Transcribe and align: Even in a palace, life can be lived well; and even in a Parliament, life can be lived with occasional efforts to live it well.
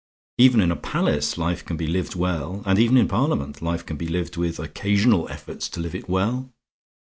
Even 0.39 0.61
in 0.61 0.71
a 0.71 0.75
palace, 0.75 1.37
life 1.37 1.63
can 1.63 1.77
be 1.77 1.85
lived 1.85 2.15
well; 2.15 2.63
and 2.65 2.79
even 2.79 2.97
in 2.97 3.05
a 3.05 3.07
Parliament, 3.07 3.61
life 3.61 3.85
can 3.85 3.97
be 3.97 4.07
lived 4.07 4.35
with 4.35 4.57
occasional 4.57 5.29
efforts 5.29 5.69
to 5.69 5.79
live 5.79 5.93
it 5.93 6.09
well. 6.09 6.51